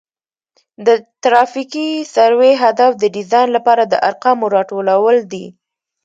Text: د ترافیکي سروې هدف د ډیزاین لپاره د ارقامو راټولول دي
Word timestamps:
د 0.85 0.87
ترافیکي 1.23 1.89
سروې 2.13 2.53
هدف 2.63 2.91
د 2.97 3.03
ډیزاین 3.15 3.49
لپاره 3.57 3.83
د 3.85 3.93
ارقامو 4.09 4.45
راټولول 4.55 5.17
دي 5.31 5.45